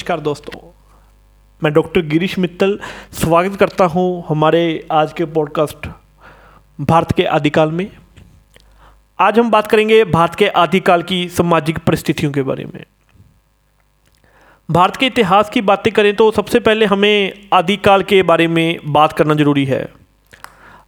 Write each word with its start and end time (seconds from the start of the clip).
नमस्कार 0.00 0.20
दोस्तों। 0.20 0.58
मैं 1.62 1.72
डॉक्टर 1.72 2.00
गिरीश 2.00 2.38
मित्तल 2.38 2.78
स्वागत 3.12 3.56
करता 3.56 3.84
हूँ 3.84 4.24
हमारे 4.28 4.60
आज 4.92 5.12
के 5.12 5.24
पॉडकास्ट 5.24 5.88
भारत 6.80 7.12
के 7.12 7.24
आदिकाल 7.24 7.72
में। 7.72 7.90
आज 9.18 9.38
हम 9.38 9.50
बात 9.50 9.66
करेंगे 9.66 10.04
भारत 10.04 10.34
के 10.34 10.48
आदिकाल 10.48 11.02
की 11.02 11.28
सामाजिक 11.28 11.78
परिस्थितियों 11.78 12.32
के 12.32 12.42
बारे 12.42 12.64
में। 12.64 12.84
भारत 14.68 14.96
के 14.96 15.06
इतिहास 15.06 15.50
की 15.50 15.60
बातें 15.62 15.92
करें 15.92 16.14
तो 16.16 16.30
सबसे 16.30 16.60
पहले 16.60 16.86
हमें 16.86 17.48
आदिकाल 17.52 18.02
के 18.02 18.22
बारे 18.22 18.46
में 18.48 18.80
बात 18.86 19.12
करना 19.12 19.34
ज़रूरी 19.34 19.64
है। 19.64 19.82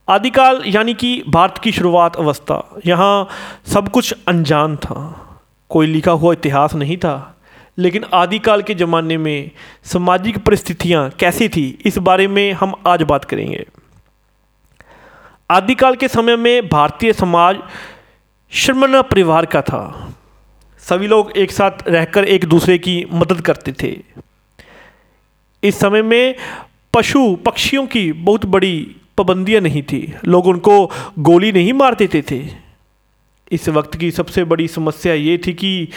आदिकाल 0.08 0.62
यानी 0.66 0.94
कि 0.94 1.22
भारत 1.28 1.58
की 1.58 1.72
शुरुआत 1.72 2.16
अवस्था। 2.16 2.62
यहाँ 2.86 3.28
सब 3.66 3.88
कुछ 3.88 4.14
अनजान 4.28 4.76
था। 4.76 5.28
कोई 5.68 5.86
लिखा 5.86 6.12
हुआ 6.12 6.32
इतिहास 6.32 6.74
नहीं 6.74 6.96
था। 6.96 7.28
लेकिन 7.78 8.04
आदिकाल 8.14 8.62
के 8.62 8.74
ज़माने 8.74 9.16
में 9.16 9.50
सामाजिक 9.84 10.38
परिस्थितियाँ 10.38 11.10
कैसी 11.10 11.48
थी, 11.48 11.78
इस 11.84 11.98
बारे 11.98 12.28
में 12.28 12.52
हम 12.52 12.74
आज 12.86 13.02
बात 13.02 13.24
करेंगे। 13.24 13.66
आदिकाल 15.50 15.96
के 15.96 16.08
समय 16.08 16.36
में 16.36 16.68
भारतीय 16.68 17.12
समाज 17.12 17.58
श्रमण 18.50 19.02
परिवार 19.02 19.46
का 19.46 19.62
था। 19.62 20.14
सभी 20.78 21.06
लोग 21.06 21.32
एक 21.32 21.52
साथ 21.52 21.88
रहकर 21.88 22.24
एक 22.24 22.44
दूसरे 22.44 22.78
की 22.78 23.04
मदद 23.12 23.40
करते 23.40 23.72
थे। 23.72 24.00
इस 25.62 25.78
समय 25.78 26.02
में 26.02 26.34
पशु 26.94 27.36
पक्षियों 27.36 27.86
की 27.86 28.12
बहुत 28.12 28.46
बड़ी 28.46 28.96
पाबंदियाँ 29.18 29.60
नहीं 29.60 29.82
थी। 29.82 30.14
लोग 30.24 30.46
उनको 30.46 30.90
गोली 31.18 31.52
नहीं 31.52 31.72
मार 31.72 31.94
देते 31.94 32.22
थे। 32.30 32.71
इस 33.52 33.68
वक्त 33.68 33.96
की 33.96 34.10
सबसे 34.10 34.44
बड़ी 34.44 34.68
समस्या 34.68 35.14
ये 35.14 35.36
थी 35.38 35.52
कि 35.54 35.88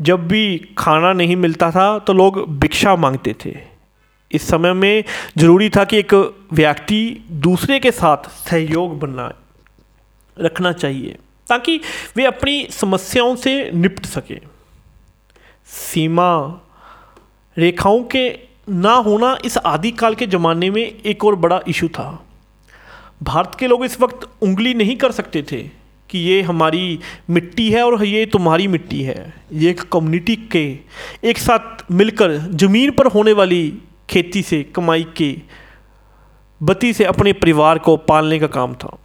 जब 0.00 0.26
भी 0.28 0.56
खाना 0.78 1.12
नहीं 1.12 1.36
मिलता 1.36 1.70
था 1.70 1.98
तो 1.98 2.12
लोग 2.12 2.38
भिक्षा 2.58 2.94
मांगते 2.96 3.34
थे। 3.44 3.56
इस 4.30 4.48
समय 4.48 4.72
में 4.72 5.04
ज़रूरी 5.38 5.68
था 5.70 5.84
कि 5.84 5.98
एक 5.98 6.14
व्यक्ति 6.52 7.24
दूसरे 7.40 7.78
के 7.80 7.90
साथ 7.90 8.28
सहयोग 8.40 8.98
बनना 9.00 9.32
रखना 10.36 10.72
चाहिए, 10.72 11.16
ताकि 11.46 11.80
वे 12.16 12.24
अपनी 12.24 12.66
समस्याओं 12.70 13.36
से 13.36 13.70
निपट 13.70 14.06
सकें। 14.06 14.40
सीमा 15.68 16.30
रेखाओं 17.56 18.02
के 18.06 18.28
ना 18.68 18.92
होना 18.92 19.36
इस 19.44 19.58
आदिकाल 19.58 20.14
के 20.14 20.26
ज़माने 20.26 20.70
में 20.70 20.82
एक 20.82 21.24
और 21.24 21.34
बड़ा 21.36 21.60
इशू 21.68 21.88
था। 21.88 22.08
भारत 23.22 23.56
के 23.58 23.66
लोग 23.66 23.84
इस 23.84 24.00
वक्त 24.00 24.28
उंगली 24.42 24.74
नहीं 24.74 24.96
कर 24.96 25.12
सकते 25.12 25.42
थे। 25.42 25.62
कि 26.14 26.18
ये 26.20 26.40
हमारी 26.42 26.98
मिट्टी 27.30 27.70
है 27.70 27.82
और 27.82 28.04
ये 28.04 28.24
तुम्हारी 28.26 28.66
मिट्टी 28.68 29.02
है। 29.02 29.32
ये 29.52 29.70
एक 29.70 29.80
कम्युनिटी 29.92 30.36
के, 30.52 30.78
एक 31.24 31.38
साथ 31.38 31.90
मिलकर 31.90 32.36
ज़मीन 32.54 32.90
पर 32.90 33.06
होने 33.06 33.32
वाली 33.32 33.62
खेती 34.10 34.42
से, 34.42 34.62
कमाई 34.74 35.06
के 35.16 35.36
बती 36.60 36.92
से 36.92 37.04
अपने 37.04 37.32
परिवार 37.32 37.78
को 37.78 37.96
पालने 37.96 38.38
का 38.38 38.46
काम 38.46 38.74
था। 38.74 38.96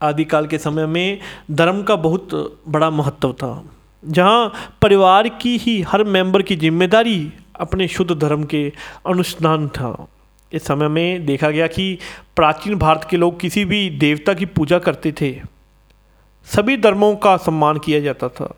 आदिकाल 0.00 0.46
के 0.46 0.58
समय 0.58 0.86
में 0.86 1.18
धर्म 1.50 1.82
का 1.82 1.96
बहुत 1.96 2.62
बड़ा 2.68 2.90
महत्व 2.90 3.32
था। 3.32 3.64
जहाँ 4.02 4.52
परिवार 4.82 5.28
की 5.42 5.56
ही 5.58 5.80
हर 5.82 6.04
मेंबर 6.04 6.42
की 6.42 6.56
ज़िम्मेदारी 6.56 7.32
अपने 7.60 7.88
शुद्ध 7.88 8.12
धर्म 8.12 8.44
के 8.44 8.68
अनुष्ठान 9.06 9.68
था। 9.68 9.90
इस 10.52 10.66
समय 10.66 10.88
में 10.88 11.26
देखा 11.26 11.50
गया 11.50 11.66
कि 11.66 11.98
प्राचीन 12.36 12.74
भारत 12.74 13.06
के 13.10 13.16
लोग 13.16 13.40
किसी 13.40 13.64
भी 13.64 13.90
देवता 13.90 14.34
की 14.34 14.44
पूजा 14.44 14.78
करते 14.78 15.12
थे। 15.12 15.40
सभी 16.44 16.76
धर्मों 16.76 17.16
का 17.16 17.36
सम्मान 17.36 17.78
किया 17.78 18.00
जाता 18.00 18.28
था। 18.28 18.54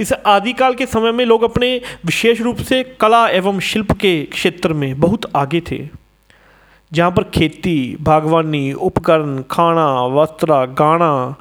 इस 0.00 0.12
आदिकाल 0.12 0.74
के 0.74 0.86
समय 0.86 1.12
में 1.12 1.24
लोग 1.24 1.42
अपने 1.42 1.80
विशेष 2.04 2.40
रूप 2.40 2.56
से 2.56 2.84
कला 2.84 3.28
एवं 3.28 3.60
शिल्प 3.60 3.92
के 3.92 4.22
क्षेत्र 4.22 4.72
में 4.72 5.00
बहुत 5.00 5.20
आगे 5.36 5.62
थे। 5.70 5.88
जहाँ 6.92 7.10
पर 7.10 7.22
खेती, 7.22 7.96
बागवानी, 8.00 8.72
उपकरण, 8.72 9.42
खाना, 9.50 10.06
वस्त्र, 10.06 10.66
गाना, 10.66 11.34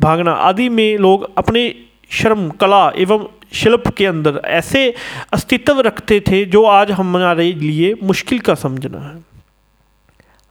भागना 0.00 0.32
आदि 0.32 0.68
में 0.68 0.98
लोग 0.98 1.38
अपने 1.38 1.74
श्रम, 2.10 2.48
कला 2.50 2.90
एवं 2.96 3.26
शिल्प 3.52 3.88
के 3.88 4.06
अंदर 4.06 4.40
ऐसे 4.46 4.94
अस्तित्व 5.32 5.80
रखते 5.80 6.20
थे 6.20 6.44
जो 6.44 6.64
आज 6.64 6.90
हमारे 6.90 7.52
लिए 7.52 7.94
मुश्किल 8.02 8.38
का 8.38 8.54
समझना 8.54 8.98
है। 9.00 9.18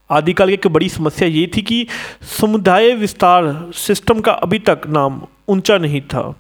आदिकाल 0.10 0.48
की 0.48 0.54
एक 0.54 0.68
बड़ी 0.68 0.90
समस्या 0.90 1.28
ये 1.28 1.50
थी 1.58 1.62
कि 1.62 1.86
समुदाय 2.40 2.92
विस्तार 2.94 3.72
सिस्टम 3.76 4.20
का 4.20 4.32
अभी 4.32 4.60
तक 4.60 4.82
नाम 4.88 5.22
ऊँचा 5.50 5.78
नहीं 5.78 6.02
था। 6.02 6.34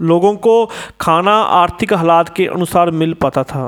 लोगों 0.00 0.34
को 0.36 0.66
खाना, 1.00 1.32
आर्थिक 1.32 1.92
हालात 1.92 2.34
के 2.36 2.46
अनुसार 2.46 2.90
मिल 2.90 3.14
पाता 3.14 3.42
था। 3.42 3.64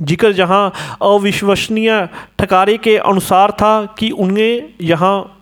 ज़िक्र 0.00 0.32
जहाँ 0.32 0.72
अविश्वसनीय 1.02 2.08
ठकारे 2.38 2.76
के 2.78 2.96
अनुसार 2.98 3.50
था 3.52 3.84
कि 3.98 4.10
उन्हें 4.10 4.74
यहाँ 4.80 5.33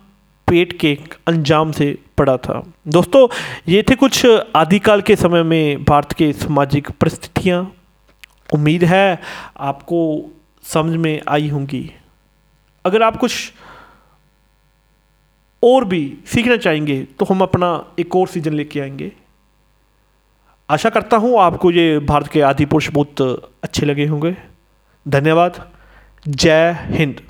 पेट 0.47 0.79
के 0.79 0.97
अंजाम 1.27 1.71
से 1.71 1.97
पड़ा 2.17 2.37
था। 2.37 2.61
दोस्तों, 2.87 3.27
ये 3.67 3.83
थे 3.83 3.95
कुछ 3.95 4.25
आदिकाल 4.55 5.01
के 5.01 5.15
समय 5.15 5.43
में 5.43 5.83
भारत 5.83 6.11
के 6.11 6.31
सामाजिक 6.33 6.89
परिस्थितियाँ। 6.91 7.61
उम्मीद 8.53 8.83
है 8.83 9.19
आपको 9.57 9.99
समझ 10.63 10.95
में 10.95 11.21
आई 11.27 11.49
होंगी। 11.49 11.89
अगर 12.85 13.03
आप 13.03 13.17
कुछ 13.17 13.51
और 15.63 15.85
भी 15.85 16.17
सीखना 16.25 16.57
चाहेंगे 16.57 17.01
तो 17.19 17.25
हम 17.25 17.41
अपना 17.41 17.69
एक 17.99 18.15
और 18.15 18.27
सीज़न 18.27 18.53
लेके 18.53 18.79
आएँगे। 18.79 19.11
आशा 20.69 20.89
करता 20.89 21.17
हूँ 21.17 21.39
आपको 21.39 21.71
ये 21.71 21.99
भारत 21.99 22.27
के 22.27 22.41
आदि 22.41 22.65
पुरुष 22.65 22.89
बहुत 22.91 23.21
अच्छे 23.63 23.85
लगे 23.85 24.05
होंगे। 24.05 24.35
धन्यवाद। 25.05 25.71
जय 26.27 26.71
हिंद। 26.89 27.21